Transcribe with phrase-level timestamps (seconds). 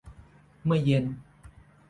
[0.63, 1.05] เมื่อเย็น